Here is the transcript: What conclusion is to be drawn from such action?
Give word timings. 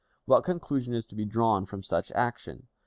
What 0.25 0.43
conclusion 0.43 0.95
is 0.95 1.05
to 1.05 1.15
be 1.15 1.25
drawn 1.25 1.67
from 1.67 1.83
such 1.83 2.11
action? 2.13 2.67